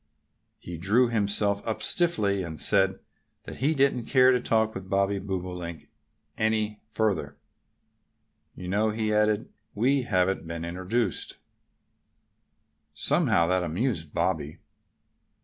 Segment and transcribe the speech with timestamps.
[0.57, 2.97] He drew himself up stiffly and said
[3.43, 5.89] that he didn't care to talk with Bobby Bobolink
[6.39, 7.37] any further.
[8.55, 11.37] "You know," he added, "we haven't been introduced."
[12.95, 14.57] Somehow that amused Bobby.